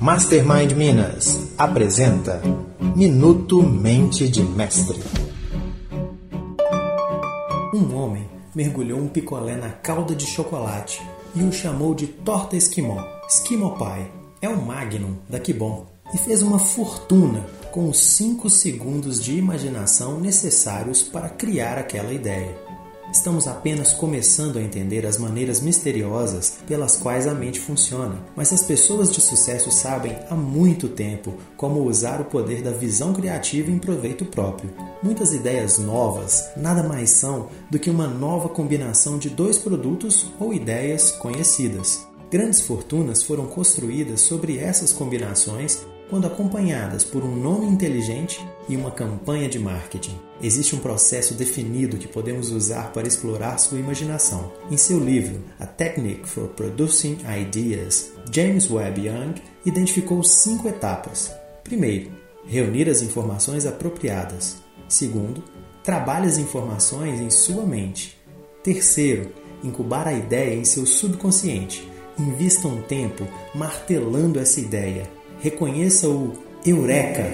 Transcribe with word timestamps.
Mastermind 0.00 0.72
Minas 0.72 1.50
apresenta 1.58 2.40
Minuto 2.96 3.62
Mente 3.62 4.26
de 4.30 4.42
Mestre. 4.42 4.98
Um 7.74 7.94
homem 7.94 8.26
mergulhou 8.54 8.98
um 8.98 9.08
picolé 9.08 9.56
na 9.56 9.68
calda 9.68 10.14
de 10.14 10.24
chocolate 10.24 11.06
e 11.34 11.42
o 11.42 11.52
chamou 11.52 11.94
de 11.94 12.06
torta 12.06 12.56
esquimó, 12.56 13.04
esquimó 13.28 13.76
pie. 13.76 14.10
É 14.40 14.48
um 14.48 14.64
magnum 14.64 15.16
da 15.28 15.38
bom 15.52 15.84
e 16.14 16.16
fez 16.16 16.40
uma 16.40 16.58
fortuna 16.58 17.44
com 17.70 17.86
os 17.90 18.00
5 18.00 18.48
segundos 18.48 19.22
de 19.22 19.36
imaginação 19.36 20.18
necessários 20.18 21.02
para 21.02 21.28
criar 21.28 21.76
aquela 21.76 22.10
ideia. 22.10 22.69
Estamos 23.12 23.48
apenas 23.48 23.92
começando 23.92 24.56
a 24.56 24.62
entender 24.62 25.04
as 25.04 25.18
maneiras 25.18 25.60
misteriosas 25.60 26.58
pelas 26.66 26.96
quais 26.96 27.26
a 27.26 27.34
mente 27.34 27.58
funciona, 27.58 28.24
mas 28.36 28.52
as 28.52 28.62
pessoas 28.62 29.12
de 29.12 29.20
sucesso 29.20 29.72
sabem 29.72 30.16
há 30.30 30.36
muito 30.36 30.88
tempo 30.88 31.34
como 31.56 31.82
usar 31.82 32.20
o 32.20 32.26
poder 32.26 32.62
da 32.62 32.70
visão 32.70 33.12
criativa 33.12 33.68
em 33.68 33.80
proveito 33.80 34.24
próprio. 34.24 34.70
Muitas 35.02 35.32
ideias 35.32 35.78
novas 35.78 36.50
nada 36.56 36.84
mais 36.84 37.10
são 37.10 37.48
do 37.68 37.80
que 37.80 37.90
uma 37.90 38.06
nova 38.06 38.48
combinação 38.48 39.18
de 39.18 39.28
dois 39.28 39.58
produtos 39.58 40.30
ou 40.38 40.54
ideias 40.54 41.10
conhecidas. 41.10 42.06
Grandes 42.30 42.60
fortunas 42.60 43.24
foram 43.24 43.46
construídas 43.46 44.20
sobre 44.20 44.58
essas 44.58 44.92
combinações 44.92 45.84
quando 46.10 46.26
acompanhadas 46.26 47.04
por 47.04 47.22
um 47.22 47.36
nome 47.36 47.66
inteligente 47.66 48.44
e 48.68 48.76
uma 48.76 48.90
campanha 48.90 49.48
de 49.48 49.60
marketing. 49.60 50.18
Existe 50.42 50.74
um 50.74 50.80
processo 50.80 51.34
definido 51.34 51.96
que 51.96 52.08
podemos 52.08 52.50
usar 52.50 52.92
para 52.92 53.06
explorar 53.06 53.58
sua 53.58 53.78
imaginação. 53.78 54.52
Em 54.68 54.76
seu 54.76 54.98
livro 54.98 55.40
A 55.58 55.66
Technique 55.66 56.28
for 56.28 56.48
Producing 56.48 57.18
Ideas, 57.40 58.10
James 58.32 58.68
Webb 58.68 59.06
Young 59.06 59.34
identificou 59.64 60.22
cinco 60.24 60.68
etapas. 60.68 61.32
Primeiro, 61.62 62.10
reunir 62.44 62.88
as 62.88 63.02
informações 63.02 63.64
apropriadas. 63.64 64.56
Segundo, 64.88 65.44
trabalhe 65.84 66.26
as 66.26 66.38
informações 66.38 67.20
em 67.20 67.30
sua 67.30 67.64
mente. 67.64 68.20
Terceiro, 68.64 69.30
incubar 69.62 70.08
a 70.08 70.12
ideia 70.12 70.56
em 70.56 70.64
seu 70.64 70.84
subconsciente. 70.84 71.88
Invista 72.18 72.66
um 72.66 72.82
tempo 72.82 73.26
martelando 73.54 74.40
essa 74.40 74.58
ideia 74.58 75.19
reconheça 75.40 76.08
o 76.08 76.32
eureka, 76.64 77.24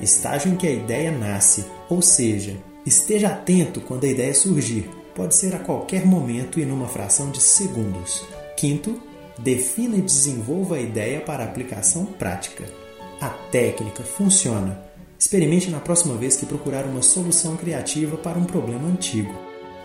estágio 0.00 0.52
em 0.52 0.56
que 0.56 0.66
a 0.66 0.72
ideia 0.72 1.10
nasce, 1.10 1.64
ou 1.88 2.02
seja, 2.02 2.56
esteja 2.84 3.28
atento 3.28 3.80
quando 3.80 4.04
a 4.04 4.08
ideia 4.08 4.34
surgir, 4.34 4.88
pode 5.14 5.34
ser 5.34 5.54
a 5.54 5.60
qualquer 5.60 6.04
momento 6.04 6.58
e 6.58 6.64
numa 6.64 6.88
fração 6.88 7.30
de 7.30 7.40
segundos. 7.40 8.24
Quinto, 8.56 9.00
defina 9.38 9.96
e 9.96 10.02
desenvolva 10.02 10.76
a 10.76 10.80
ideia 10.80 11.20
para 11.20 11.44
aplicação 11.44 12.04
prática. 12.04 12.64
A 13.20 13.28
técnica 13.28 14.02
funciona. 14.02 14.82
Experimente 15.18 15.70
na 15.70 15.80
próxima 15.80 16.16
vez 16.16 16.36
que 16.36 16.44
procurar 16.44 16.84
uma 16.84 17.00
solução 17.00 17.56
criativa 17.56 18.16
para 18.16 18.38
um 18.38 18.44
problema 18.44 18.88
antigo. 18.88 19.32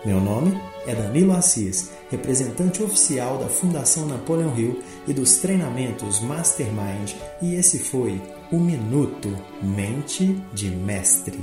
Meu 0.04 0.18
nome 0.18 0.58
é 0.86 0.94
Danilo 0.94 1.36
Assis, 1.36 1.90
representante 2.10 2.82
oficial 2.82 3.36
da 3.36 3.46
Fundação 3.46 4.06
Napoleon 4.06 4.56
Hill 4.56 4.80
e 5.06 5.12
dos 5.12 5.36
treinamentos 5.36 6.20
Mastermind, 6.20 7.12
e 7.42 7.54
esse 7.54 7.78
foi 7.78 8.20
o 8.50 8.56
Minuto 8.56 9.28
Mente 9.62 10.42
de 10.54 10.70
Mestre. 10.70 11.38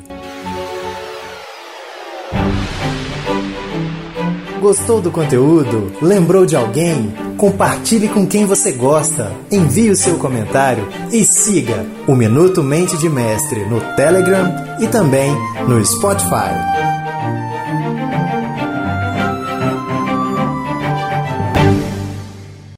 Gostou 4.59 5.01
do 5.01 5.11
conteúdo? 5.11 5.93
Lembrou 6.01 6.43
de 6.43 6.55
alguém? 6.55 7.13
Compartilhe 7.37 8.09
com 8.09 8.25
quem 8.25 8.45
você 8.45 8.71
gosta. 8.71 9.31
Envie 9.51 9.91
o 9.91 9.95
seu 9.95 10.17
comentário 10.17 10.87
e 11.13 11.23
siga 11.23 11.85
o 12.07 12.15
Minuto 12.15 12.63
Mente 12.63 12.97
de 12.97 13.07
Mestre 13.07 13.65
no 13.65 13.79
Telegram 13.95 14.51
e 14.81 14.87
também 14.87 15.31
no 15.67 15.85
Spotify. 15.85 16.76